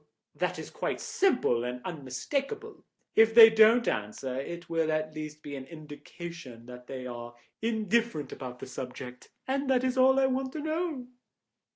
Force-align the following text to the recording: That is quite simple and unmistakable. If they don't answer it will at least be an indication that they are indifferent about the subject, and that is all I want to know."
That 0.33 0.57
is 0.57 0.71
quite 0.71 0.99
simple 0.99 1.63
and 1.63 1.79
unmistakable. 1.85 2.83
If 3.15 3.35
they 3.35 3.51
don't 3.51 3.87
answer 3.87 4.35
it 4.39 4.67
will 4.67 4.91
at 4.91 5.13
least 5.13 5.43
be 5.43 5.55
an 5.55 5.65
indication 5.67 6.65
that 6.65 6.87
they 6.87 7.05
are 7.05 7.35
indifferent 7.61 8.31
about 8.31 8.57
the 8.57 8.65
subject, 8.65 9.29
and 9.47 9.69
that 9.69 9.83
is 9.83 9.99
all 9.99 10.19
I 10.19 10.25
want 10.25 10.53
to 10.53 10.59
know." 10.59 11.07